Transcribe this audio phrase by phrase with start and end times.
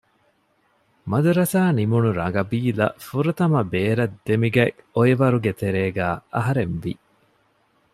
[1.09, 6.93] މަދުރަސާ ނިމުނު ރަނގަބީލަށް ފުރަތަމަ ބޭރަށް ދެމިގަތް އޮއިވަރުގެ ތެރޭގައި އަހަރެން ވި